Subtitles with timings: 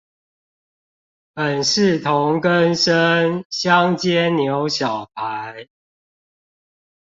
[1.35, 5.67] 本是同根生，香煎牛小排